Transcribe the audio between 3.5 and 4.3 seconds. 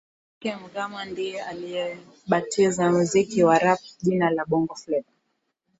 Rap jina